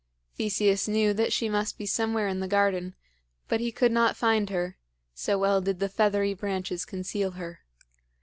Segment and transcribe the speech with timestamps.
[0.33, 2.95] Theseus knew that she must be somewhere in the garden,
[3.47, 4.75] but he could not find her,
[5.13, 7.59] so well did the feathery branches conceal her.